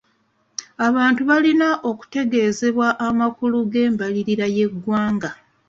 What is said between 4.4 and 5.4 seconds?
y'egwanga.